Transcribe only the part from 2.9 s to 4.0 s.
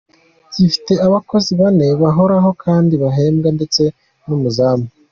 bahembwa ndetse